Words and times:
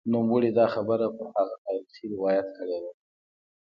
نوموړي 0.11 0.51
دا 0.59 0.65
خبره 0.73 1.07
پر 1.15 1.25
هغه 1.37 1.55
تاریخي 1.65 2.05
روایت 2.13 2.47
کړې 2.57 2.77
وه 2.83 2.91